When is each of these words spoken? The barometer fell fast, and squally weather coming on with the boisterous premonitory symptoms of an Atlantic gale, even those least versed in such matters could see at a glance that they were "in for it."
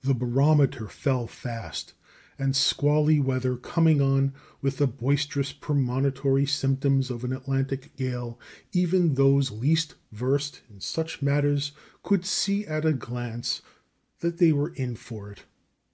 The 0.00 0.14
barometer 0.14 0.88
fell 0.88 1.26
fast, 1.26 1.92
and 2.38 2.56
squally 2.56 3.20
weather 3.20 3.54
coming 3.58 4.00
on 4.00 4.32
with 4.62 4.78
the 4.78 4.86
boisterous 4.86 5.52
premonitory 5.52 6.46
symptoms 6.46 7.10
of 7.10 7.22
an 7.22 7.34
Atlantic 7.34 7.94
gale, 7.94 8.40
even 8.72 9.12
those 9.12 9.50
least 9.50 9.96
versed 10.10 10.62
in 10.70 10.80
such 10.80 11.20
matters 11.20 11.72
could 12.02 12.24
see 12.24 12.64
at 12.64 12.86
a 12.86 12.94
glance 12.94 13.60
that 14.20 14.38
they 14.38 14.52
were 14.52 14.70
"in 14.70 14.96
for 14.96 15.30
it." 15.30 15.42